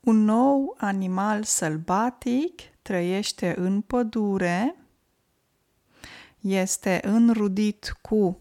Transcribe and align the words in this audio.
Un 0.00 0.24
nou 0.24 0.74
animal 0.78 1.42
sălbatic 1.42 2.60
trăiește 2.82 3.54
în 3.58 3.80
pădure, 3.80 4.76
este 6.40 7.00
înrudit 7.02 7.96
cu 8.00 8.38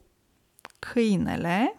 câinele, 0.79 1.75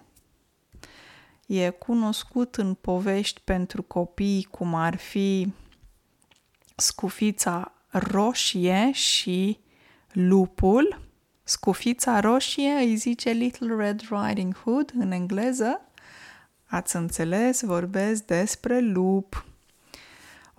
e 1.47 1.71
cunoscut 1.71 2.55
în 2.57 2.75
povești 2.75 3.41
pentru 3.45 3.83
copii 3.83 4.49
cum 4.51 4.75
ar 4.75 4.97
fi 4.97 5.53
scufița 6.77 7.73
roșie 7.89 8.91
și 8.93 9.59
lupul. 10.13 11.01
Scufița 11.43 12.21
roșie 12.21 12.71
îi 12.71 12.97
zice 12.97 13.31
Little 13.31 13.75
Red 13.75 14.01
Riding 14.11 14.57
Hood 14.57 14.93
în 14.99 15.11
engleză. 15.11 15.81
Ați 16.67 16.97
înțeles, 16.97 17.63
vorbesc 17.63 18.25
despre 18.25 18.81
lup. 18.81 19.45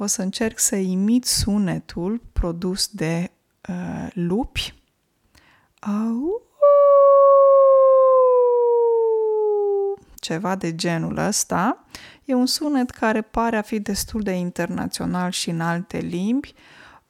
O 0.02 0.06
să 0.06 0.22
încerc 0.22 0.60
să 0.60 0.76
imit 0.76 1.26
sunetul 1.26 2.22
produs 2.34 2.88
de 2.88 3.32
uh, 3.70 4.08
lupi. 4.14 4.74
Au! 5.80 6.42
Ceva 10.16 10.56
de 10.56 10.76
genul 10.76 11.18
ăsta. 11.18 11.86
E 12.26 12.34
un 12.34 12.46
sunet 12.46 12.90
care 12.90 13.22
pare 13.22 13.58
a 13.58 13.62
fi 13.62 13.80
destul 13.80 14.22
de 14.22 14.32
internațional 14.32 15.32
și 15.32 15.50
în 15.50 15.62
alte 15.62 15.98
limbi. 15.98 16.54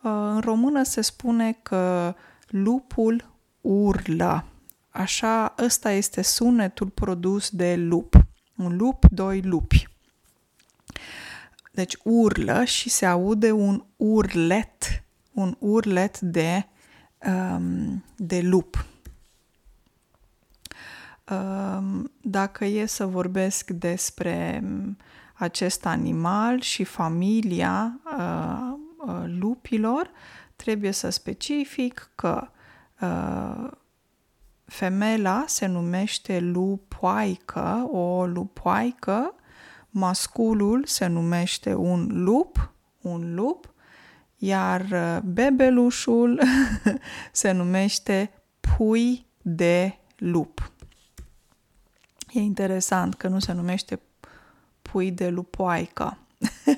Uh, 0.02 0.12
în 0.12 0.40
română 0.40 0.84
se 0.84 1.02
spune 1.02 1.60
că 1.62 2.16
lupul 2.48 3.34
urlă. 3.62 4.46
Așa, 4.90 5.56
ăsta 5.58 5.92
este 5.92 6.22
sunetul 6.22 6.88
produs 6.88 7.50
de 7.50 7.76
lup. 7.76 8.16
Un 8.56 8.78
lup, 8.78 9.06
doi 9.12 9.42
lupi. 9.42 9.88
Deci 11.72 11.98
urlă 12.04 12.64
și 12.64 12.90
se 12.90 13.06
aude 13.06 13.52
un 13.52 13.84
urlet, 13.96 15.04
un 15.32 15.56
urlet 15.60 16.20
de, 16.20 16.66
um, 17.26 18.04
de 18.16 18.42
lup. 18.42 18.86
Um, 21.32 22.12
dacă 22.22 22.66
e 22.66 22.86
să 22.86 23.06
vorbesc 23.06 23.70
despre 23.70 24.64
acest 25.34 25.86
animal 25.86 26.62
și 26.62 26.84
familia 26.84 28.00
uh, 28.18 28.74
uh, 28.98 29.24
lupilor, 29.26 30.12
trebuie 30.56 30.92
să 30.92 31.10
specific 31.10 32.12
că 32.16 32.48
uh, 33.02 33.72
femela 34.66 35.44
se 35.48 35.66
numește 35.66 36.40
lupoaică, 36.40 37.88
o 37.92 38.26
lupoaică, 38.26 39.34
masculul 39.90 40.86
se 40.86 41.06
numește 41.06 41.74
un 41.74 42.08
lup, 42.24 42.74
un 43.02 43.36
lup, 43.36 43.74
iar 44.36 44.82
uh, 44.82 45.18
bebelușul 45.24 46.42
se 47.32 47.52
numește 47.52 48.32
pui 48.60 49.26
de 49.42 50.00
lup. 50.18 50.72
E 52.34 52.40
interesant 52.40 53.16
că 53.16 53.28
nu 53.28 53.40
se 53.40 53.54
numește 53.54 54.00
pui 54.82 55.12
de 55.12 55.30
lupoaică. 55.30 56.18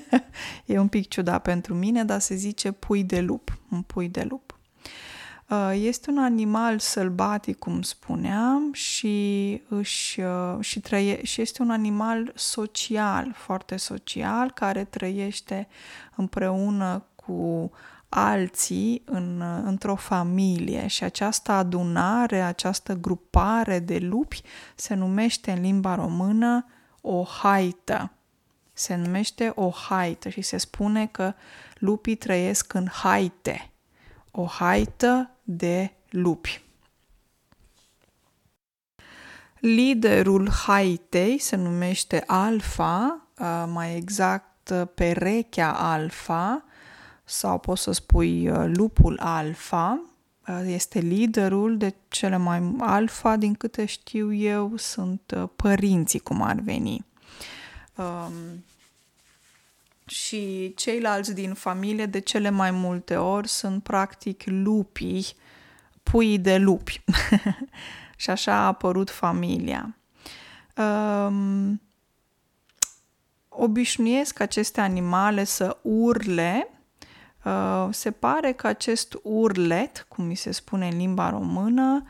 e 0.66 0.78
un 0.78 0.88
pic 0.88 1.08
ciudat 1.08 1.42
pentru 1.42 1.74
mine, 1.74 2.04
dar 2.04 2.20
se 2.20 2.34
zice 2.34 2.72
pui 2.72 3.04
de 3.04 3.20
lup, 3.20 3.58
un 3.70 3.82
pui 3.82 4.08
de 4.08 4.22
lup. 4.22 4.51
Uh, 5.52 5.70
este 5.74 6.10
un 6.10 6.18
animal 6.18 6.78
sălbatic, 6.78 7.58
cum 7.58 7.82
spuneam, 7.82 8.72
și, 8.72 9.62
își, 9.68 10.20
uh, 10.20 10.56
și, 10.60 10.80
trăie, 10.80 11.24
și 11.24 11.40
este 11.40 11.62
un 11.62 11.70
animal 11.70 12.32
social, 12.34 13.32
foarte 13.36 13.76
social, 13.76 14.50
care 14.50 14.84
trăiește 14.84 15.68
împreună 16.16 17.04
cu 17.14 17.70
alții 18.08 19.02
în, 19.04 19.42
într-o 19.64 19.94
familie 19.94 20.86
și 20.86 21.04
această 21.04 21.52
adunare, 21.52 22.40
această 22.40 22.94
grupare 22.94 23.78
de 23.78 23.98
lupi 23.98 24.42
se 24.74 24.94
numește 24.94 25.50
în 25.50 25.60
limba 25.60 25.94
română 25.94 26.66
o 27.00 27.24
haită. 27.24 28.12
Se 28.72 28.94
numește 28.94 29.52
o 29.54 29.70
haită 29.70 30.28
și 30.28 30.40
se 30.40 30.56
spune 30.56 31.06
că 31.06 31.34
lupii 31.78 32.16
trăiesc 32.16 32.72
în 32.72 32.86
haite. 32.92 33.71
O 34.34 34.44
haită 34.44 35.30
de 35.42 35.92
lupi. 36.10 36.62
Liderul 39.58 40.50
haitei 40.50 41.38
se 41.38 41.56
numește 41.56 42.24
alfa, 42.26 43.26
mai 43.66 43.96
exact 43.96 44.72
perechea 44.94 45.72
alfa, 45.72 46.64
sau 47.24 47.58
poți 47.58 47.82
să 47.82 47.92
spui 47.92 48.48
lupul 48.66 49.18
alfa, 49.20 50.00
este 50.66 50.98
liderul 50.98 51.76
de 51.76 51.94
cele 52.08 52.36
mai 52.36 52.74
alfa, 52.78 53.36
din 53.36 53.54
câte 53.54 53.84
știu 53.84 54.32
eu, 54.32 54.72
sunt 54.76 55.48
părinții, 55.56 56.18
cum 56.18 56.42
ar 56.42 56.56
veni. 56.60 57.04
Um, 57.96 58.64
și 60.12 60.72
ceilalți 60.76 61.34
din 61.34 61.54
familie 61.54 62.06
de 62.06 62.18
cele 62.18 62.50
mai 62.50 62.70
multe 62.70 63.16
ori 63.16 63.48
sunt 63.48 63.82
practic 63.82 64.42
lupii, 64.46 65.26
puii 66.02 66.38
de 66.38 66.56
lupi. 66.56 67.04
și 68.22 68.30
așa 68.30 68.54
a 68.54 68.66
apărut 68.66 69.10
familia. 69.10 69.96
Um, 70.76 71.80
obișnuiesc 73.48 74.40
aceste 74.40 74.80
animale 74.80 75.44
să 75.44 75.78
urle. 75.82 76.68
Uh, 77.44 77.88
se 77.90 78.10
pare 78.10 78.52
că 78.52 78.66
acest 78.66 79.18
urlet, 79.22 80.06
cum 80.08 80.24
mi 80.24 80.34
se 80.34 80.50
spune 80.50 80.88
în 80.88 80.96
limba 80.96 81.30
română, 81.30 82.04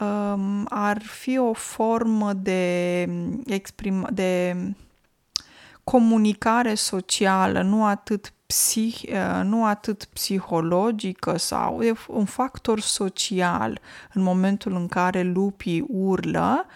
um, 0.00 0.66
ar 0.68 1.02
fi 1.02 1.38
o 1.38 1.52
formă 1.52 2.32
de, 2.32 3.08
exprim, 3.46 4.08
de 4.12 4.56
comunicare 5.90 6.74
socială, 6.74 7.62
nu 7.62 7.84
atât, 7.84 8.32
psih, 8.46 9.00
uh, 9.02 9.44
nu 9.44 9.64
atât 9.64 10.04
psihologică 10.04 11.36
sau 11.36 11.82
e 11.82 11.92
un 12.08 12.24
factor 12.24 12.80
social 12.80 13.80
în 14.12 14.22
momentul 14.22 14.74
în 14.74 14.88
care 14.88 15.22
lupii 15.22 15.84
urlă, 15.88 16.66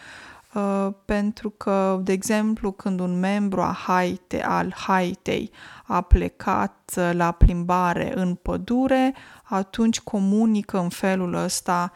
uh, 0.54 0.88
pentru 1.04 1.50
că, 1.50 2.00
de 2.02 2.12
exemplu, 2.12 2.72
când 2.72 3.00
un 3.00 3.18
membru 3.18 3.60
a 3.60 3.76
haite, 3.86 4.42
al 4.42 4.72
haitei 4.76 5.50
a 5.84 6.00
plecat 6.00 6.92
uh, 6.96 7.10
la 7.12 7.30
plimbare 7.30 8.12
în 8.14 8.34
pădure, 8.34 9.14
atunci 9.42 10.00
comunică 10.00 10.78
în 10.78 10.88
felul 10.88 11.34
ăsta 11.34 11.92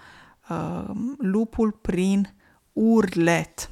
lupul 1.19 1.71
prin 1.71 2.34
urlet. 2.72 3.71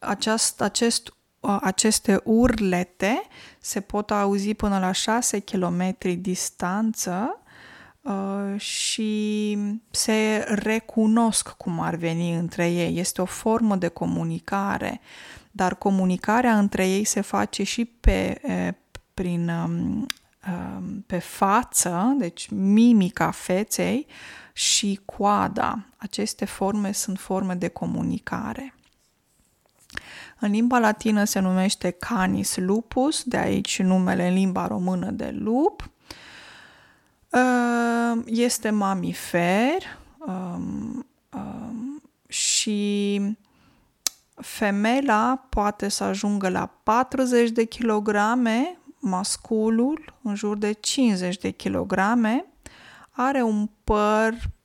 Um, 0.00 0.08
aceast, 0.08 0.60
acest, 0.60 1.12
aceste 1.60 2.20
urlete 2.24 3.22
se 3.60 3.80
pot 3.80 4.10
auzi 4.10 4.54
până 4.54 4.78
la 4.78 4.92
6 4.92 5.38
km 5.38 5.96
distanță 6.20 7.42
și 8.56 9.58
se 9.90 10.44
recunosc 10.48 11.48
cum 11.48 11.80
ar 11.80 11.94
veni 11.94 12.34
între 12.34 12.70
ei. 12.70 12.98
Este 12.98 13.22
o 13.22 13.24
formă 13.24 13.76
de 13.76 13.88
comunicare, 13.88 15.00
dar 15.50 15.74
comunicarea 15.74 16.58
între 16.58 16.88
ei 16.88 17.04
se 17.04 17.20
face 17.20 17.62
și 17.62 17.84
pe, 17.84 18.40
prin, 19.14 19.50
pe 21.06 21.18
față, 21.18 22.14
deci 22.18 22.48
mimica 22.50 23.30
feței 23.30 24.06
și 24.52 25.00
coada. 25.04 25.84
Aceste 25.96 26.44
forme 26.44 26.92
sunt 26.92 27.18
forme 27.18 27.54
de 27.54 27.68
comunicare. 27.68 28.74
În 30.40 30.50
limba 30.50 30.78
latină 30.78 31.24
se 31.24 31.38
numește 31.38 31.90
Canis 31.90 32.56
lupus, 32.56 33.22
de 33.22 33.36
aici 33.36 33.82
numele 33.82 34.28
în 34.28 34.34
limba 34.34 34.66
română 34.66 35.10
de 35.10 35.30
lup. 35.38 35.90
Uh, 37.30 38.22
este 38.26 38.70
mamifer 38.70 39.98
um, 40.18 41.06
um, 41.34 42.02
și 42.28 43.20
femela 44.34 45.46
poate 45.48 45.88
să 45.88 46.04
ajungă 46.04 46.48
la 46.48 46.66
40 46.82 47.50
de 47.50 47.64
kilograme, 47.64 48.78
masculul 48.98 50.14
în 50.22 50.34
jur 50.34 50.56
de 50.56 50.72
50 50.72 51.36
de 51.36 51.50
kilograme, 51.50 52.44
are 53.10 53.42
un 53.42 53.68
păr 53.84 54.32
uh, 54.32 54.57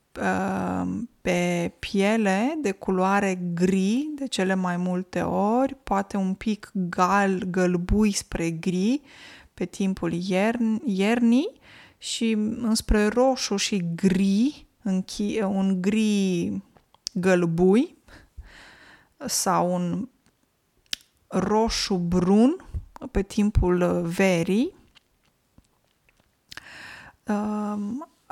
pe 1.20 1.72
piele 1.78 2.58
de 2.60 2.70
culoare 2.70 3.34
gri 3.54 4.08
de 4.14 4.26
cele 4.26 4.54
mai 4.54 4.76
multe 4.76 5.20
ori, 5.20 5.74
poate 5.74 6.16
un 6.16 6.34
pic 6.34 6.70
gal, 6.72 7.38
gălbui 7.38 8.12
spre 8.12 8.50
gri 8.50 9.00
pe 9.54 9.64
timpul 9.64 10.12
iern, 10.12 10.80
iernii 10.84 11.60
și 11.98 12.30
înspre 12.60 13.06
roșu 13.06 13.56
și 13.56 13.82
gri, 13.94 14.66
închi, 14.82 15.40
un 15.40 15.80
gri 15.80 16.62
gălbui 17.12 17.96
sau 19.26 19.74
un 19.74 20.08
roșu-brun 21.26 22.64
pe 23.10 23.22
timpul 23.22 24.02
verii. 24.02 24.74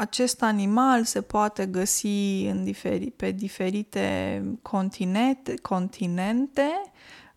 Acest 0.02 0.43
animal 0.43 1.04
se 1.04 1.20
poate 1.20 1.66
găsi 1.66 2.46
în 2.46 2.64
diferi, 2.64 3.10
pe 3.10 3.31
diferite 3.31 4.43
continente, 4.62 5.54
continente, 5.54 6.82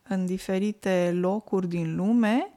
în 0.03 0.25
diferite 0.25 1.11
locuri 1.19 1.67
din 1.67 1.95
lume, 1.95 2.53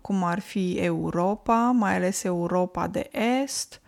cum 0.00 0.22
ar 0.22 0.40
fi 0.40 0.72
Europa, 0.72 1.70
mai 1.70 1.94
ales 1.94 2.22
Europa 2.22 2.86
de 2.86 3.10
Est, 3.42 3.80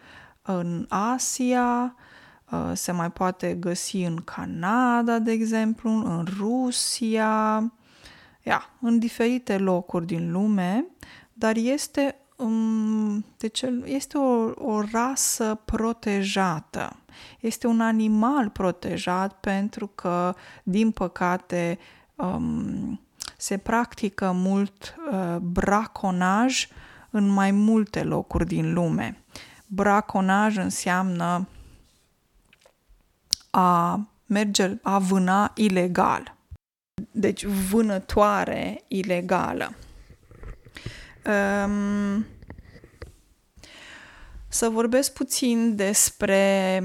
în 0.42 0.86
Asia, 0.88 1.94
se 2.72 2.92
mai 2.92 3.10
poate 3.10 3.54
găsi 3.54 3.96
în 3.96 4.16
Canada, 4.16 5.18
de 5.18 5.30
exemplu, 5.30 5.90
în 5.90 6.26
Rusia, 6.38 7.72
ia, 8.42 8.70
în 8.80 8.98
diferite 8.98 9.58
locuri 9.58 10.06
din 10.06 10.32
lume, 10.32 10.86
dar 11.32 11.56
este, 11.56 12.02
um, 12.02 12.29
deci 13.36 13.64
este 13.84 14.18
o, 14.18 14.50
o 14.54 14.80
rasă 14.92 15.60
protejată. 15.64 16.96
Este 17.40 17.66
un 17.66 17.80
animal 17.80 18.48
protejat 18.48 19.32
pentru 19.32 19.86
că, 19.86 20.34
din 20.62 20.90
păcate, 20.90 21.78
um, 22.14 23.00
se 23.36 23.56
practică 23.56 24.30
mult 24.34 24.94
uh, 25.10 25.36
braconaj 25.36 26.68
în 27.10 27.28
mai 27.28 27.50
multe 27.50 28.02
locuri 28.02 28.46
din 28.46 28.72
lume. 28.72 29.22
Braconaj 29.66 30.56
înseamnă 30.56 31.48
a 33.50 34.00
merge 34.26 34.78
a 34.82 34.98
vâna 34.98 35.52
ilegal. 35.54 36.34
Deci 37.10 37.44
vânătoare 37.44 38.84
ilegală. 38.88 39.74
Um, 41.26 42.26
să 44.48 44.68
vorbesc 44.68 45.12
puțin 45.12 45.76
despre 45.76 46.82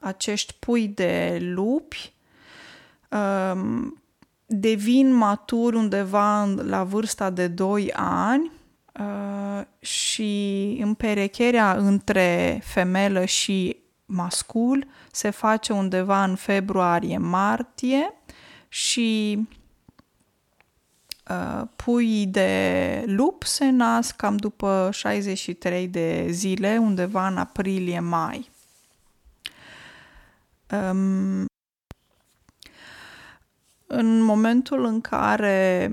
acești 0.00 0.54
pui 0.58 0.88
de 0.88 1.38
lupi. 1.40 2.12
Um, 3.10 4.02
devin 4.46 5.12
maturi 5.14 5.76
undeva 5.76 6.44
la 6.44 6.84
vârsta 6.84 7.30
de 7.30 7.48
2 7.48 7.92
ani 7.96 8.50
uh, 9.00 9.64
și 9.86 10.78
împerecherea 10.82 11.72
între 11.72 12.60
femelă 12.64 13.24
și 13.24 13.76
mascul 14.06 14.86
se 15.10 15.30
face 15.30 15.72
undeva 15.72 16.24
în 16.24 16.34
februarie-martie 16.34 18.14
și 18.68 19.38
uh, 21.32 21.68
puii 21.76 22.26
de 22.26 23.02
lup 23.06 23.42
se 23.42 23.70
nasc 23.70 24.16
cam 24.16 24.36
după 24.36 24.88
63 24.92 25.88
de 25.88 26.26
zile, 26.30 26.78
undeva 26.80 27.26
în 27.26 27.36
aprilie-mai. 27.36 28.50
Um, 30.70 31.44
în 33.86 34.22
momentul 34.22 34.84
în 34.84 35.00
care 35.00 35.90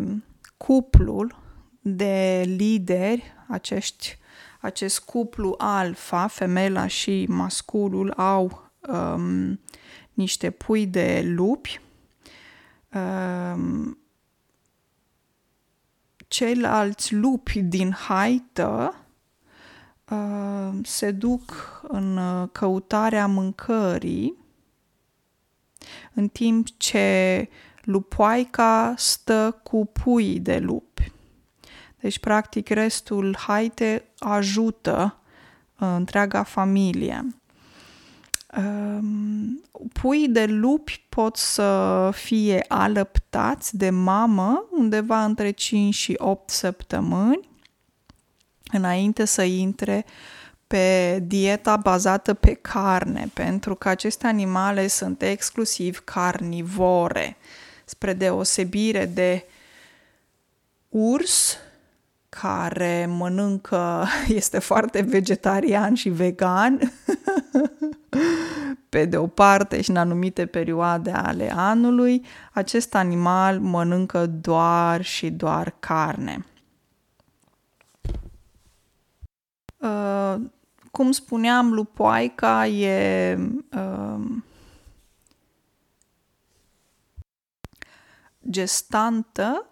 cuplul 0.57 1.35
de 1.81 2.43
lideri, 2.45 3.33
acești, 3.47 4.17
acest 4.59 4.99
cuplu 4.99 5.55
alfa, 5.57 6.27
femela 6.27 6.87
și 6.87 7.25
masculul, 7.29 8.11
au 8.11 8.71
um, 8.87 9.59
niște 10.13 10.49
pui 10.49 10.85
de 10.85 11.21
lupi, 11.25 11.81
um, 12.93 13.97
ceilalți 16.29 17.13
lupi 17.13 17.61
din 17.61 17.91
haită 17.91 18.95
uh, 20.09 20.69
se 20.83 21.11
duc 21.11 21.51
în 21.87 22.19
căutarea 22.51 23.27
mâncării, 23.27 24.33
în 26.13 26.27
timp 26.27 26.67
ce 26.77 27.49
lupoaica 27.81 28.93
stă 28.97 29.59
cu 29.63 29.85
pui 29.85 30.39
de 30.39 30.57
lupi. 30.57 31.11
Deci, 31.99 32.19
practic, 32.19 32.69
restul 32.69 33.35
haite 33.37 34.05
ajută 34.19 35.17
uh, 35.79 35.87
întreaga 35.95 36.43
familie. 36.43 37.27
Um, 38.57 39.63
puii 39.93 40.27
de 40.27 40.45
lupi 40.45 41.05
pot 41.09 41.35
să 41.35 42.09
fie 42.13 42.65
alăptați 42.67 43.77
de 43.77 43.89
mamă 43.89 44.65
undeva 44.71 45.23
între 45.23 45.51
5 45.51 45.93
și 45.93 46.15
8 46.17 46.49
săptămâni 46.49 47.49
înainte 48.71 49.25
să 49.25 49.41
intre 49.41 50.05
pe 50.67 51.19
dieta 51.27 51.77
bazată 51.77 52.33
pe 52.33 52.53
carne, 52.53 53.29
pentru 53.33 53.75
că 53.75 53.89
aceste 53.89 54.27
animale 54.27 54.87
sunt 54.87 55.21
exclusiv 55.21 56.01
carnivore, 56.03 57.37
spre 57.85 58.13
deosebire 58.13 59.05
de 59.05 59.45
urs, 60.89 61.57
care 62.29 63.05
mănâncă, 63.09 64.05
este 64.27 64.59
foarte 64.59 65.01
vegetarian 65.01 65.93
și 65.93 66.09
vegan, 66.09 66.79
pe 68.89 69.05
de 69.05 69.17
o 69.17 69.27
parte 69.27 69.81
și 69.81 69.89
în 69.89 69.95
anumite 69.95 70.45
perioade 70.45 71.11
ale 71.11 71.51
anului, 71.55 72.25
acest 72.53 72.95
animal 72.95 73.59
mănâncă 73.59 74.25
doar 74.25 75.01
și 75.01 75.29
doar 75.29 75.75
carne. 75.79 76.45
Uh, 79.77 80.35
cum 80.91 81.11
spuneam, 81.11 81.73
lupoaica 81.73 82.67
e 82.67 83.37
uh, 83.75 84.25
gestantă 88.49 89.65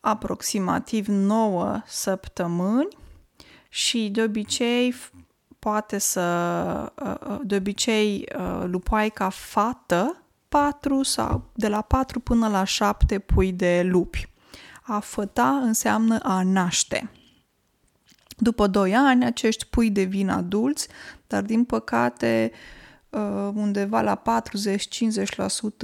aproximativ 0.00 1.06
9 1.06 1.82
săptămâni 1.86 2.96
și 3.68 4.08
de 4.08 4.22
obicei 4.22 4.94
poate 5.60 5.98
să, 5.98 6.22
uh, 7.02 7.14
uh, 7.28 7.40
de 7.42 7.56
obicei 7.56 8.28
uh, 8.38 8.64
lupoaica 8.66 9.28
fată 9.28 10.22
4 10.48 11.02
sau 11.02 11.50
de 11.54 11.68
la 11.68 11.80
4 11.80 12.20
până 12.20 12.48
la 12.48 12.64
7 12.64 13.18
pui 13.18 13.52
de 13.52 13.82
lupi. 13.84 14.28
A 14.82 14.98
făta 14.98 15.48
înseamnă 15.48 16.18
a 16.22 16.42
naște. 16.42 17.10
După 18.36 18.66
2 18.66 18.94
ani, 18.94 19.24
acești 19.24 19.66
pui 19.66 19.90
devin 19.90 20.28
adulți, 20.28 20.88
dar 21.26 21.42
din 21.42 21.64
păcate 21.64 22.52
undeva 23.54 24.00
la 24.00 24.22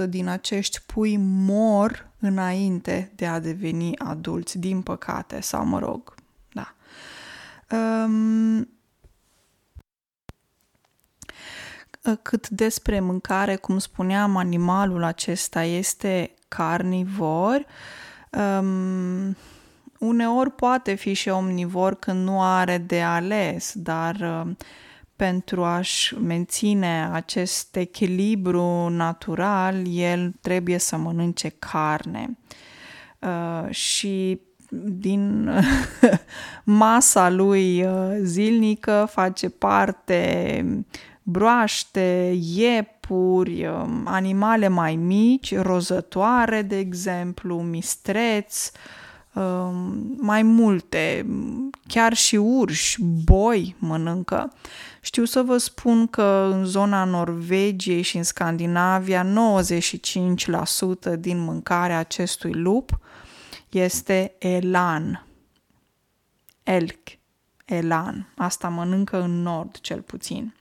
40-50% 0.05 0.09
din 0.09 0.29
acești 0.29 0.83
pui 0.87 1.17
mor 1.17 2.11
înainte 2.21 3.13
de 3.15 3.27
a 3.27 3.39
deveni 3.39 3.99
adulți, 3.99 4.59
din 4.59 4.83
păcate, 4.83 5.41
sau 5.41 5.65
mă 5.65 5.79
rog, 5.79 6.15
da. 6.53 6.75
Um, 7.77 8.76
cât 12.15 12.49
despre 12.49 13.01
mâncare, 13.01 13.57
cum 13.57 13.79
spuneam, 13.79 14.37
animalul 14.37 15.03
acesta 15.05 15.63
este 15.63 16.35
carnivor. 16.49 17.67
Um, 18.31 19.37
uneori 19.99 20.51
poate 20.51 20.95
fi 20.95 21.13
și 21.13 21.29
omnivor 21.29 21.95
când 21.95 22.25
nu 22.25 22.43
are 22.43 22.79
de 22.79 23.03
ales, 23.03 23.73
dar 23.75 24.17
um, 24.21 24.57
pentru 25.17 25.65
a-și 25.65 26.15
menține 26.19 27.09
acest 27.13 27.77
echilibru 27.77 28.89
natural, 28.89 29.83
el 29.87 30.33
trebuie 30.41 30.79
să 30.79 30.97
mănânce 30.97 31.49
carne. 31.49 32.39
Uh, 33.19 33.71
și 33.71 34.41
din 34.83 35.51
masa 36.65 37.31
lui 37.31 37.85
uh, 37.85 38.17
zilnică 38.23 39.09
face 39.11 39.49
parte 39.49 40.65
broaște, 41.29 42.39
iepuri, 42.41 43.67
um, 43.67 44.03
animale 44.05 44.69
mai 44.69 44.97
mici, 44.97 45.57
rozătoare, 45.57 46.63
de 46.63 46.79
exemplu, 46.79 47.63
mistreți, 47.63 48.73
um, 49.35 50.17
mai 50.21 50.43
multe, 50.43 51.27
chiar 51.87 52.15
și 52.15 52.37
urși, 52.37 53.03
boi 53.25 53.77
mănâncă. 53.79 54.53
Știu 55.01 55.25
să 55.25 55.43
vă 55.43 55.57
spun 55.57 56.07
că 56.07 56.51
în 56.53 56.65
zona 56.65 57.05
Norvegiei 57.05 58.03
și 58.03 58.17
în 58.17 58.23
Scandinavia 58.23 59.27
95% 59.27 61.17
din 61.19 61.39
mâncarea 61.39 61.99
acestui 61.99 62.53
lup 62.53 62.99
este 63.69 64.35
elan. 64.39 65.27
Elk, 66.63 67.09
elan. 67.65 68.33
Asta 68.37 68.69
mănâncă 68.69 69.23
în 69.23 69.43
nord 69.43 69.81
cel 69.81 70.01
puțin. 70.01 70.55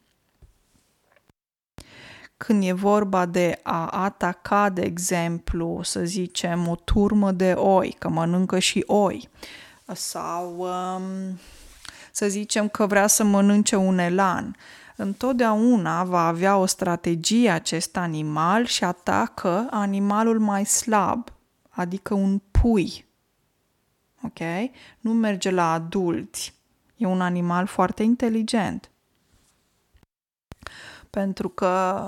Când 2.37 2.63
e 2.63 2.71
vorba 2.71 3.25
de 3.25 3.59
a 3.63 3.87
ataca, 3.87 4.69
de 4.69 4.81
exemplu, 4.81 5.79
să 5.83 6.03
zicem, 6.03 6.67
o 6.67 6.75
turmă 6.75 7.31
de 7.31 7.51
oi, 7.51 7.95
că 7.99 8.09
mănâncă 8.09 8.59
și 8.59 8.83
oi, 8.87 9.29
sau 9.93 10.57
um, 10.57 11.39
să 12.11 12.27
zicem 12.27 12.67
că 12.67 12.85
vrea 12.85 13.07
să 13.07 13.23
mănânce 13.23 13.75
un 13.75 13.97
elan, 13.97 14.55
întotdeauna 14.95 16.03
va 16.03 16.27
avea 16.27 16.57
o 16.57 16.65
strategie 16.65 17.49
acest 17.49 17.97
animal 17.97 18.65
și 18.65 18.83
atacă 18.83 19.67
animalul 19.71 20.39
mai 20.39 20.65
slab, 20.65 21.29
adică 21.69 22.13
un 22.13 22.41
pui. 22.51 23.05
Ok? 24.21 24.39
Nu 24.99 25.13
merge 25.13 25.49
la 25.49 25.71
adulți. 25.71 26.53
E 26.95 27.05
un 27.05 27.21
animal 27.21 27.65
foarte 27.65 28.03
inteligent. 28.03 28.89
Pentru 31.15 31.49
că 31.49 32.03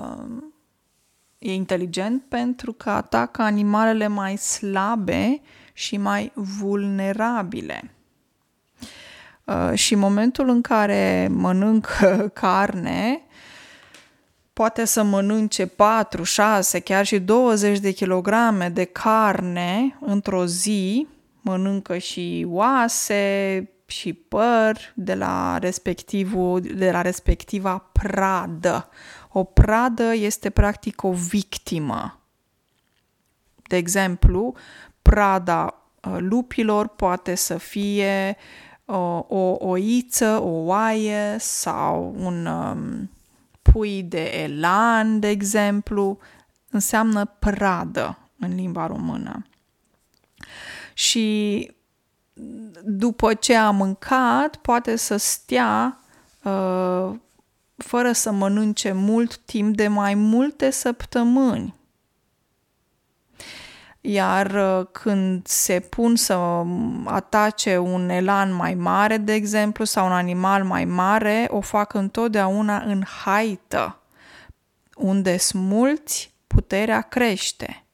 e 1.37 1.53
inteligent 1.53 2.23
pentru 2.27 2.73
că 2.73 2.89
atacă 2.89 3.41
animalele 3.41 4.07
mai 4.07 4.37
slabe 4.37 5.41
și 5.73 5.97
mai 5.97 6.31
vulnerabile. 6.33 7.91
Uh, 9.43 9.71
și 9.73 9.93
în 9.93 9.99
momentul 9.99 10.49
în 10.49 10.61
care 10.61 11.27
mănâncă 11.31 12.29
carne, 12.41 13.21
poate 14.53 14.85
să 14.85 15.03
mănânce 15.03 15.65
4, 15.65 16.23
6, 16.23 16.79
chiar 16.79 17.05
și 17.05 17.19
20 17.19 17.79
de 17.79 17.91
kilograme 17.91 18.69
de 18.69 18.83
carne 18.83 19.97
într-o 19.99 20.45
zi, 20.45 21.07
mănâncă 21.41 21.97
și 21.97 22.45
oase 22.49 23.69
și 23.87 24.13
păr 24.13 24.77
de 24.95 25.13
la, 25.13 25.57
respectivul, 25.57 26.61
de 26.61 26.91
la 26.91 27.01
respectiva 27.01 27.77
pradă. 27.77 28.89
O 29.29 29.43
pradă 29.43 30.13
este 30.13 30.49
practic 30.49 31.03
o 31.03 31.11
victimă. 31.11 32.19
De 33.67 33.75
exemplu, 33.75 34.55
prada 35.01 35.81
uh, 36.03 36.15
lupilor 36.19 36.87
poate 36.87 37.35
să 37.35 37.57
fie 37.57 38.37
o, 38.85 39.25
o 39.27 39.57
oiță, 39.59 40.39
o 40.41 40.65
oaie 40.65 41.35
sau 41.39 42.15
un 42.17 42.45
um, 42.45 43.11
pui 43.61 44.03
de 44.03 44.23
elan, 44.23 45.19
de 45.19 45.27
exemplu, 45.27 46.17
înseamnă 46.69 47.25
pradă 47.25 48.17
în 48.39 48.55
limba 48.55 48.87
română. 48.87 49.45
Și 50.93 51.71
după 52.83 53.33
ce 53.33 53.55
a 53.55 53.69
mâncat, 53.69 54.55
poate 54.55 54.95
să 54.95 55.17
stea 55.17 55.99
uh, 56.43 57.11
fără 57.77 58.11
să 58.11 58.31
mănânce 58.31 58.91
mult 58.91 59.37
timp 59.37 59.75
de 59.75 59.87
mai 59.87 60.13
multe 60.13 60.69
săptămâni. 60.69 61.75
Iar 64.01 64.51
uh, 64.51 64.87
când 64.91 65.47
se 65.47 65.79
pun 65.79 66.15
să 66.15 66.63
atace 67.05 67.77
un 67.77 68.09
elan 68.09 68.53
mai 68.53 68.73
mare, 68.73 69.17
de 69.17 69.33
exemplu, 69.33 69.85
sau 69.85 70.05
un 70.05 70.11
animal 70.11 70.63
mai 70.63 70.85
mare, 70.85 71.47
o 71.49 71.61
fac 71.61 71.93
întotdeauna 71.93 72.77
în 72.77 73.03
haită. 73.03 73.99
Unde 74.95 75.37
sunt 75.37 75.63
mulți, 75.63 76.33
puterea 76.47 77.01
crește. 77.01 77.86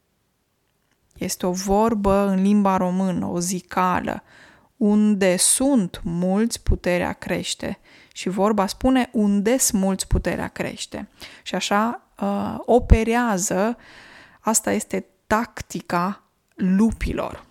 Este 1.23 1.45
o 1.45 1.51
vorbă 1.51 2.27
în 2.27 2.41
limba 2.41 2.77
română, 2.77 3.25
o 3.25 3.39
zicală. 3.39 4.23
Unde 4.77 5.37
sunt 5.37 6.01
mulți, 6.03 6.63
puterea 6.63 7.13
crește. 7.13 7.79
Și 8.13 8.29
vorba 8.29 8.67
spune 8.67 9.09
unde 9.11 9.57
sunt 9.57 9.81
mulți, 9.81 10.07
puterea 10.07 10.47
crește. 10.47 11.09
Și 11.43 11.55
așa 11.55 12.01
uh, 12.21 12.55
operează, 12.57 13.77
asta 14.39 14.71
este 14.71 15.05
tactica 15.27 16.23
lupilor. 16.55 17.45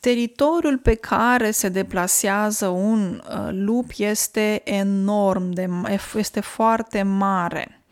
Teritoriul 0.00 0.78
pe 0.78 0.94
care 0.94 1.50
se 1.50 1.68
deplasează 1.68 2.66
un 2.66 3.22
uh, 3.30 3.48
lup 3.50 3.90
este 3.96 4.60
enorm, 4.64 5.50
de, 5.50 5.68
este 6.16 6.40
foarte 6.40 7.02
mare. 7.02 7.84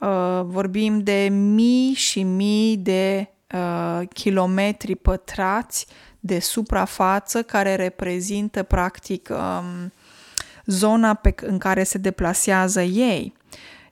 Uh, 0.00 0.40
vorbim 0.42 0.98
de 0.98 1.28
mii 1.30 1.92
și 1.94 2.22
mii 2.22 2.76
de 2.76 3.30
uh, 3.54 4.08
kilometri 4.12 4.96
pătrați 4.96 5.86
de 6.20 6.38
suprafață 6.38 7.42
care 7.42 7.74
reprezintă 7.74 8.62
practic 8.62 9.28
um, 9.30 9.92
zona 10.64 11.14
pe, 11.14 11.34
în 11.40 11.58
care 11.58 11.82
se 11.82 11.98
deplasează 11.98 12.82
ei 12.82 13.34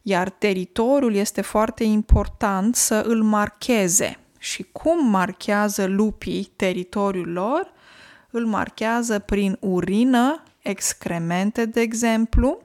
iar 0.07 0.31
teritoriul 0.31 1.15
este 1.15 1.41
foarte 1.41 1.85
important 1.85 2.77
să 2.77 3.05
îl 3.07 3.23
marcheze. 3.23 4.19
Și 4.39 4.67
cum 4.73 5.11
marchează 5.11 5.85
lupii 5.85 6.53
teritoriul 6.57 7.33
lor? 7.33 7.73
Îl 8.31 8.47
marchează 8.47 9.19
prin 9.19 9.57
urină, 9.61 10.43
excremente, 10.63 11.65
de 11.65 11.81
exemplu, 11.81 12.63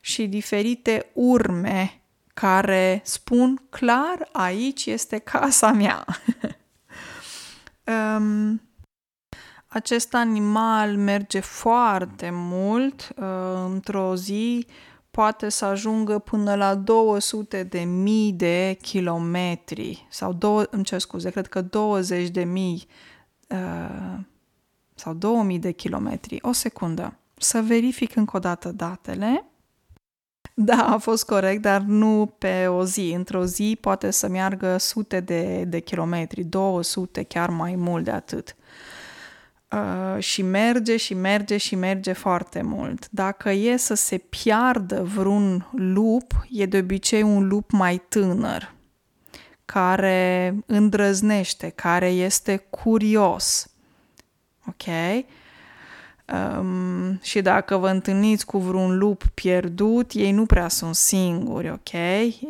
și 0.00 0.26
diferite 0.26 1.10
urme 1.12 2.01
care 2.34 3.00
spun 3.04 3.62
clar 3.70 4.28
aici 4.32 4.86
este 4.86 5.18
casa 5.18 5.72
mea. 5.72 6.04
um, 8.16 8.62
acest 9.66 10.14
animal 10.14 10.96
merge 10.96 11.40
foarte 11.40 12.30
mult 12.32 13.14
uh, 13.16 13.24
într-o 13.64 14.16
zi 14.16 14.66
poate 15.12 15.48
să 15.48 15.64
ajungă 15.64 16.18
până 16.18 16.54
la 16.54 16.74
200 16.74 17.62
de 17.62 17.80
mii 17.80 18.32
de 18.32 18.78
kilometri 18.80 20.06
sau, 20.10 20.32
două, 20.32 20.66
îmi 20.70 20.84
cer 20.84 20.98
scuze, 20.98 21.30
cred 21.30 21.46
că 21.46 21.60
20 21.60 22.28
de 22.28 22.44
mii 22.44 22.86
uh, 23.48 24.18
sau 24.94 25.14
2000 25.14 25.58
de 25.58 25.70
kilometri. 25.72 26.38
O 26.42 26.52
secundă, 26.52 27.16
să 27.36 27.60
verific 27.62 28.16
încă 28.16 28.36
o 28.36 28.40
dată 28.40 28.72
datele. 28.72 29.51
Da, 30.64 30.86
a 30.92 30.98
fost 30.98 31.24
corect, 31.24 31.62
dar 31.62 31.80
nu 31.80 32.34
pe 32.38 32.66
o 32.66 32.84
zi. 32.84 33.12
Într-o 33.16 33.44
zi 33.44 33.78
poate 33.80 34.10
să 34.10 34.28
meargă 34.28 34.76
sute 34.76 35.20
de, 35.20 35.64
de 35.64 35.80
kilometri, 35.80 36.44
200, 36.44 37.22
chiar 37.22 37.50
mai 37.50 37.74
mult 37.74 38.04
de 38.04 38.10
atât. 38.10 38.56
Uh, 39.72 40.22
și 40.22 40.42
merge 40.42 40.96
și 40.96 41.14
merge 41.14 41.56
și 41.56 41.74
merge 41.74 42.12
foarte 42.12 42.62
mult. 42.62 43.08
Dacă 43.10 43.50
e 43.50 43.76
să 43.76 43.94
se 43.94 44.18
piardă 44.18 45.02
vreun 45.02 45.68
lup, 45.72 46.44
e 46.50 46.66
de 46.66 46.78
obicei 46.78 47.22
un 47.22 47.48
lup 47.48 47.70
mai 47.70 48.02
tânăr, 48.08 48.74
care 49.64 50.56
îndrăznește, 50.66 51.68
care 51.68 52.08
este 52.08 52.56
curios. 52.56 53.70
Ok? 54.66 54.84
Um, 56.32 57.18
și 57.22 57.40
dacă 57.40 57.76
vă 57.76 57.88
întâlniți 57.88 58.46
cu 58.46 58.58
vreun 58.58 58.98
lup 58.98 59.24
pierdut, 59.34 60.12
ei 60.12 60.32
nu 60.32 60.46
prea 60.46 60.68
sunt 60.68 60.94
singuri, 60.94 61.70
ok? 61.70 61.92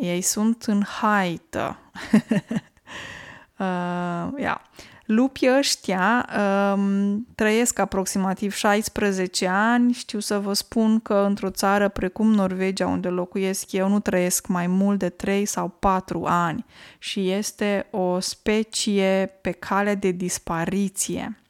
Ei 0.00 0.20
sunt 0.20 0.62
în 0.62 0.82
haită. 0.82 1.78
uh, 3.58 4.28
yeah. 4.36 4.60
Lupii 5.04 5.56
ăștia 5.58 6.28
um, 6.74 7.26
trăiesc 7.34 7.78
aproximativ 7.78 8.52
16 8.52 9.46
ani. 9.48 9.92
Știu 9.92 10.18
să 10.18 10.38
vă 10.38 10.52
spun 10.52 11.00
că 11.00 11.14
într-o 11.14 11.50
țară 11.50 11.88
precum 11.88 12.32
Norvegia, 12.32 12.86
unde 12.86 13.08
locuiesc 13.08 13.72
eu, 13.72 13.88
nu 13.88 14.00
trăiesc 14.00 14.46
mai 14.46 14.66
mult 14.66 14.98
de 14.98 15.08
3 15.08 15.44
sau 15.44 15.68
4 15.78 16.24
ani 16.26 16.64
și 16.98 17.30
este 17.30 17.86
o 17.90 18.20
specie 18.20 19.38
pe 19.40 19.50
cale 19.50 19.94
de 19.94 20.10
dispariție. 20.10 21.41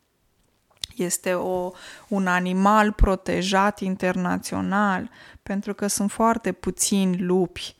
Este 0.97 1.35
o, 1.35 1.71
un 2.09 2.27
animal 2.27 2.93
protejat 2.93 3.81
internațional 3.81 5.11
pentru 5.43 5.75
că 5.75 5.87
sunt 5.87 6.11
foarte 6.11 6.53
puțini 6.53 7.23
lupi. 7.23 7.77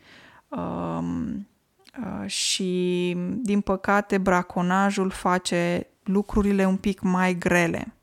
Um, 0.47 1.47
Uh, 1.99 2.29
și, 2.29 3.13
din 3.35 3.61
păcate, 3.61 4.17
braconajul 4.17 5.09
face 5.09 5.87
lucrurile 6.03 6.65
un 6.65 6.75
pic 6.75 7.01
mai 7.01 7.37
grele. 7.37 7.93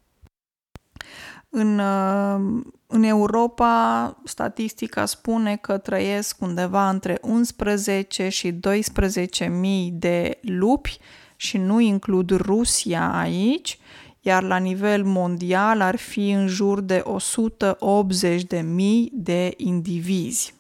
În, 1.49 1.79
uh, 1.79 2.62
în 2.87 3.02
Europa, 3.02 4.17
statistica 4.25 5.05
spune 5.05 5.57
că 5.57 5.79
trăiesc 5.79 6.40
undeva 6.40 6.88
între 6.88 7.19
11 7.23 8.29
și 8.29 8.52
12 8.52 9.47
mii 9.47 9.90
de 9.90 10.38
lupi 10.40 10.99
și 11.37 11.59
nu 11.59 11.81
includ 11.81 12.31
Rusia 12.31 13.19
aici, 13.19 13.79
iar 14.21 14.43
la 14.43 14.57
nivel 14.57 15.05
mondial 15.05 15.81
ar 15.81 15.97
fi 15.97 16.31
în 16.31 16.47
jur 16.47 16.81
de 16.81 17.00
180 17.05 18.43
de 18.43 18.61
mii 18.61 19.11
de 19.12 19.55
indivizi. 19.57 20.55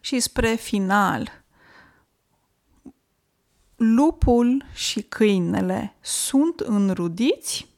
Și 0.00 0.20
spre 0.20 0.54
final, 0.54 1.44
lupul 3.76 4.64
și 4.74 5.02
câinele 5.02 5.94
sunt 6.00 6.60
înrudiți? 6.60 7.68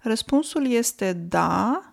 Răspunsul 0.00 0.70
este 0.70 1.12
da. 1.12 1.84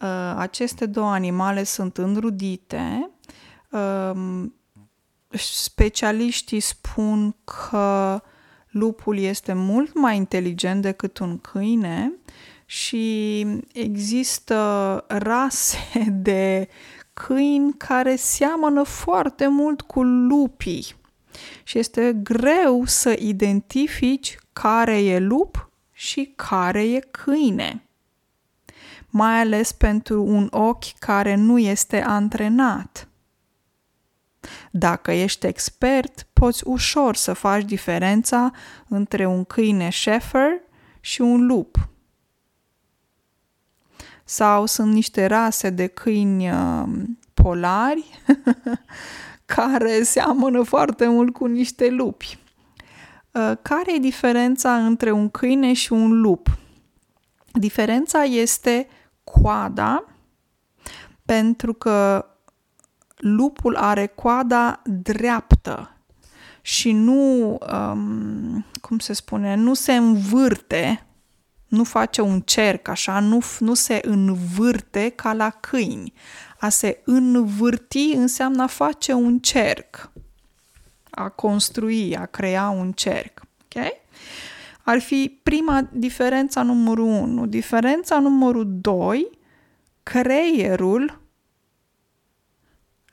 Uh, 0.00 0.34
aceste 0.36 0.86
două 0.86 1.10
animale 1.10 1.64
sunt 1.64 1.98
înrudite. 1.98 3.10
um, 3.70 4.54
specialiștii 5.38 6.60
spun 6.60 7.36
că 7.44 8.22
lupul 8.74 9.18
este 9.18 9.52
mult 9.52 9.94
mai 9.94 10.16
inteligent 10.16 10.82
decât 10.82 11.18
un 11.18 11.38
câine 11.38 12.12
și 12.66 13.46
există 13.72 15.04
rase 15.08 15.78
de 16.12 16.68
câini 17.12 17.74
care 17.76 18.16
seamănă 18.16 18.82
foarte 18.82 19.46
mult 19.46 19.80
cu 19.80 20.02
lupii 20.02 20.94
și 21.62 21.78
este 21.78 22.12
greu 22.22 22.84
să 22.84 23.16
identifici 23.18 24.38
care 24.52 24.98
e 25.02 25.18
lup 25.18 25.70
și 25.92 26.32
care 26.36 26.82
e 26.82 26.98
câine. 27.10 27.82
Mai 29.10 29.40
ales 29.40 29.72
pentru 29.72 30.22
un 30.22 30.48
ochi 30.50 30.98
care 30.98 31.34
nu 31.34 31.58
este 31.58 32.02
antrenat. 32.02 33.08
Dacă 34.70 35.12
ești 35.12 35.46
expert, 35.46 36.26
poți 36.32 36.62
ușor 36.66 37.16
să 37.16 37.32
faci 37.32 37.64
diferența 37.64 38.50
între 38.88 39.26
un 39.26 39.44
câine 39.44 39.90
shepherd 39.90 40.60
și 41.00 41.20
un 41.20 41.46
lup. 41.46 41.88
Sau 44.24 44.66
sunt 44.66 44.92
niște 44.92 45.26
rase 45.26 45.70
de 45.70 45.86
câini 45.86 46.50
uh, 46.50 46.84
polari 47.34 48.20
care 49.54 50.02
seamănă 50.02 50.62
foarte 50.62 51.08
mult 51.08 51.32
cu 51.32 51.46
niște 51.46 51.90
lupi. 51.90 52.38
Uh, 53.30 53.52
care 53.62 53.94
e 53.94 53.98
diferența 53.98 54.76
între 54.84 55.10
un 55.10 55.28
câine 55.28 55.72
și 55.72 55.92
un 55.92 56.20
lup? 56.20 56.58
Diferența 57.52 58.22
este 58.22 58.88
coada, 59.24 60.04
pentru 61.24 61.72
că 61.72 62.26
lupul 63.24 63.76
are 63.76 64.06
coada 64.06 64.82
dreaptă 64.84 65.96
și 66.60 66.92
nu, 66.92 67.58
um, 67.72 68.64
cum 68.80 68.98
se 68.98 69.12
spune, 69.12 69.54
nu 69.54 69.74
se 69.74 69.92
învârte, 69.92 71.06
nu 71.68 71.84
face 71.84 72.20
un 72.20 72.40
cerc 72.40 72.88
așa, 72.88 73.20
nu, 73.20 73.40
nu 73.58 73.74
se 73.74 74.00
învârte 74.02 75.08
ca 75.08 75.32
la 75.32 75.50
câini. 75.50 76.12
A 76.58 76.68
se 76.68 77.00
învârti 77.04 78.12
înseamnă 78.16 78.62
a 78.62 78.66
face 78.66 79.12
un 79.12 79.38
cerc, 79.38 80.10
a 81.10 81.28
construi, 81.28 82.16
a 82.16 82.26
crea 82.26 82.68
un 82.68 82.92
cerc. 82.92 83.42
Ok? 83.64 83.82
Ar 84.82 85.00
fi 85.00 85.38
prima 85.42 85.88
diferența 85.92 86.62
numărul 86.62 87.06
1. 87.06 87.46
Diferența 87.46 88.18
numărul 88.18 88.66
2, 88.80 89.30
creierul 90.02 91.22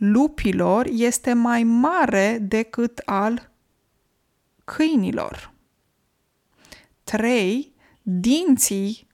lupilor 0.04 0.88
este 0.92 1.34
mai 1.34 1.64
mare 1.64 2.38
decât 2.42 3.02
al 3.06 3.50
câinilor. 4.64 5.52
3. 7.04 7.74
Dinții 8.02 9.08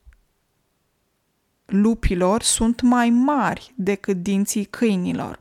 lupilor 1.65 2.41
sunt 2.41 2.82
mai 2.82 3.10
mari 3.10 3.74
decât 3.75 4.17
dinții 4.17 4.65
câinilor. 4.65 5.39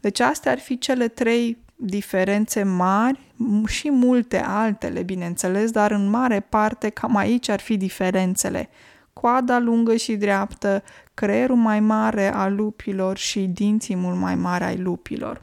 Deci 0.00 0.20
astea 0.20 0.52
ar 0.52 0.58
fi 0.58 0.78
cele 0.78 1.08
trei 1.08 1.58
diferențe 1.76 2.62
mari 2.62 3.20
și 3.66 3.90
multe 3.90 4.38
altele, 4.38 5.02
bineînțeles, 5.02 5.70
dar 5.70 5.90
în 5.90 6.08
mare 6.08 6.40
parte 6.40 6.88
cam 6.88 7.16
aici 7.16 7.48
ar 7.48 7.60
fi 7.60 7.76
diferențele. 7.76 8.68
Coada 9.12 9.58
lungă 9.58 9.96
și 9.96 10.16
dreaptă, 10.16 10.82
creierul 11.16 11.56
mai 11.56 11.80
mare 11.80 12.32
al 12.32 12.54
lupilor 12.54 13.16
și 13.16 13.40
dinții 13.46 13.96
mult 13.96 14.16
mai 14.16 14.34
mari 14.34 14.64
ai 14.64 14.76
lupilor. 14.76 15.42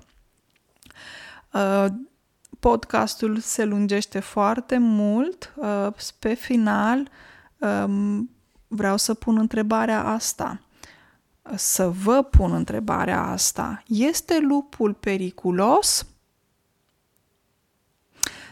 Uh, 1.53 1.85
podcastul 2.59 3.39
se 3.39 3.65
lungește 3.65 4.19
foarte 4.19 4.77
mult. 4.77 5.53
Uh, 5.55 5.87
pe 6.19 6.33
final, 6.33 7.09
um, 7.57 8.29
vreau 8.67 8.97
să 8.97 9.13
pun 9.13 9.37
întrebarea 9.37 10.03
asta. 10.03 10.61
Să 11.55 11.89
vă 11.89 12.21
pun 12.23 12.53
întrebarea 12.53 13.23
asta. 13.23 13.83
Este 13.87 14.39
lupul 14.39 14.93
periculos? 14.93 16.07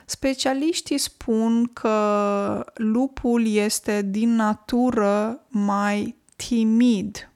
Specialiștii 0.05 0.97
spun 0.97 1.65
că 1.73 2.65
lupul 2.73 3.47
este 3.47 4.01
din 4.01 4.35
natură 4.35 5.45
mai 5.47 6.20
timid. 6.47 7.29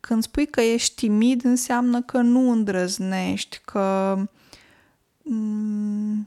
Când 0.00 0.22
spui 0.22 0.46
că 0.46 0.60
ești 0.60 0.94
timid, 0.94 1.44
înseamnă 1.44 2.02
că 2.02 2.18
nu 2.18 2.50
îndrăznești, 2.50 3.60
că 3.64 4.16
mm, 5.22 6.26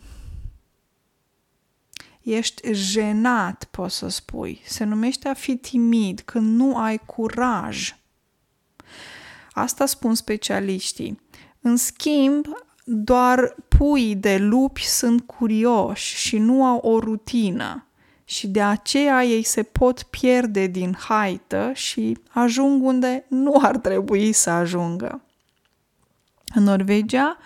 ești 2.22 2.74
jenat, 2.74 3.68
poți 3.72 3.96
să 3.96 4.08
spui. 4.08 4.62
Se 4.66 4.84
numește 4.84 5.28
a 5.28 5.34
fi 5.34 5.56
timid, 5.56 6.20
când 6.20 6.56
nu 6.56 6.78
ai 6.78 6.98
curaj. 6.98 7.96
Asta 9.52 9.86
spun 9.86 10.16
specialiștii. 10.16 11.20
În 11.62 11.76
schimb, 11.78 12.46
doar 12.86 13.56
puii 13.68 14.16
de 14.16 14.38
lupi 14.38 14.88
sunt 14.88 15.22
curioși 15.26 16.18
și 16.18 16.38
nu 16.38 16.66
au 16.66 16.78
o 16.78 17.00
rutină 17.00 17.88
și 18.26 18.48
de 18.48 18.62
aceea 18.62 19.24
ei 19.24 19.44
se 19.44 19.64
pot 19.64 20.04
pierde 20.04 20.68
din 20.68 20.96
haită 21.00 21.72
și 21.74 22.18
ajung 22.30 22.84
unde 22.84 23.26
nu 23.28 23.60
ar 23.62 23.78
trebui 23.78 24.32
să 24.32 24.50
ajungă. 24.50 25.22
În 26.56 26.64
Norvegia 26.64 27.38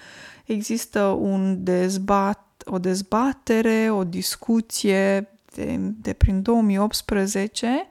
există 0.46 1.02
un 1.04 1.64
dezbat, 1.64 2.64
o 2.66 2.80
dezbatere, 2.80 3.90
o 3.92 4.04
discuție 4.04 5.30
de, 5.54 5.78
de 5.80 6.14
prin 6.14 6.42
2018 6.42 7.88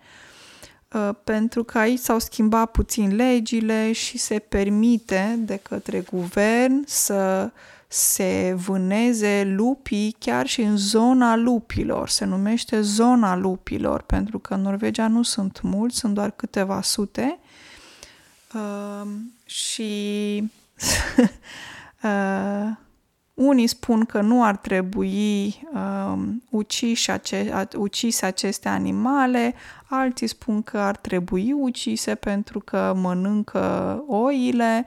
uh, 0.92 1.10
pentru 1.24 1.64
că 1.64 1.78
aici 1.78 1.98
s-au 1.98 2.18
schimbat 2.18 2.70
puțin 2.70 3.14
legile 3.14 3.92
și 3.92 4.18
se 4.18 4.38
permite 4.38 5.38
de 5.38 5.56
către 5.56 6.00
guvern 6.00 6.84
să 6.86 7.50
uh, 7.54 7.60
se 7.88 8.54
vâneze 8.56 9.44
lupii 9.56 10.16
chiar 10.18 10.46
și 10.46 10.62
în 10.62 10.76
zona 10.76 11.36
lupilor. 11.36 12.08
Se 12.08 12.24
numește 12.24 12.80
zona 12.80 13.36
lupilor, 13.36 14.02
pentru 14.02 14.38
că 14.38 14.54
în 14.54 14.60
Norvegia 14.60 15.08
nu 15.08 15.22
sunt 15.22 15.60
mulți, 15.62 15.96
sunt 15.96 16.14
doar 16.14 16.30
câteva 16.30 16.82
sute. 16.82 17.38
Uh, 18.54 19.08
și 19.44 20.42
uh, 22.02 22.68
unii 23.34 23.66
spun 23.66 24.04
că 24.04 24.20
nu 24.20 24.44
ar 24.44 24.56
trebui 24.56 25.46
uh, 25.74 26.18
uciși 26.50 27.10
ace- 27.10 27.68
ucise 27.76 28.26
aceste 28.26 28.68
animale, 28.68 29.54
alții 29.84 30.26
spun 30.26 30.62
că 30.62 30.78
ar 30.78 30.96
trebui 30.96 31.52
ucise 31.52 32.14
pentru 32.14 32.60
că 32.60 32.94
mănâncă 32.96 34.04
oile 34.06 34.86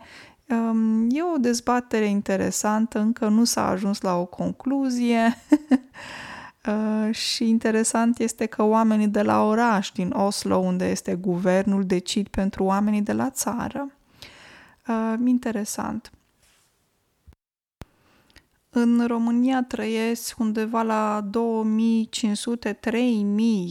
E 1.09 1.23
o 1.33 1.37
dezbatere 1.37 2.05
interesantă, 2.05 2.99
încă 2.99 3.27
nu 3.27 3.43
s-a 3.43 3.67
ajuns 3.67 4.01
la 4.01 4.15
o 4.15 4.25
concluzie 4.25 5.37
uh, 6.67 7.15
și 7.15 7.49
interesant 7.49 8.19
este 8.19 8.45
că 8.45 8.63
oamenii 8.63 9.07
de 9.07 9.21
la 9.21 9.43
oraș 9.43 9.91
din 9.91 10.11
Oslo, 10.11 10.57
unde 10.57 10.89
este 10.89 11.15
guvernul, 11.15 11.85
decid 11.85 12.27
pentru 12.27 12.63
oamenii 12.63 13.01
de 13.01 13.13
la 13.13 13.29
țară. 13.29 13.91
Uh, 14.87 15.13
interesant. 15.25 16.11
În 18.69 19.05
România 19.07 19.63
trăiesc 19.63 20.39
undeva 20.39 20.81
la 20.81 21.29
2500-3000 21.29 21.31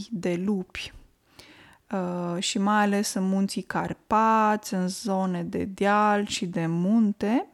de 0.09 0.41
lupi 0.45 0.93
Uh, 0.93 0.98
și 2.39 2.57
mai 2.57 2.81
ales 2.81 3.13
în 3.13 3.23
munții 3.23 3.61
Carpați, 3.61 4.73
în 4.73 4.87
zone 4.87 5.43
de 5.43 5.63
deal 5.63 6.25
și 6.25 6.45
de 6.45 6.65
munte. 6.65 7.49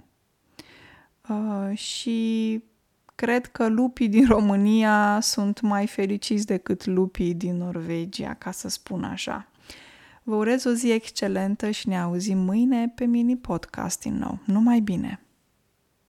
Uh, 1.30 1.78
și 1.78 2.64
cred 3.16 3.46
că 3.46 3.68
lupii 3.68 4.10
din 4.10 4.28
România 4.28 5.20
sunt 5.22 5.62
mai 5.62 5.88
fericiți 5.88 6.46
decât 6.46 6.86
lupii 6.86 7.34
din 7.34 7.58
Norvegia, 7.58 8.34
ca 8.34 8.52
să 8.52 8.70
spun 8.70 9.04
așa. 9.04 9.48
Vă 10.24 10.36
urez 10.36 10.66
o 10.66 10.72
zi 10.72 10.92
excelentă 10.92 11.70
și 11.70 11.88
ne 11.88 12.00
auzim 12.00 12.38
mâine 12.38 12.92
pe 12.96 13.06
mini 13.06 13.38
podcast 13.38 14.00
din 14.02 14.18
nou. 14.18 14.40
Numai 14.46 14.80
bine! 14.80 15.25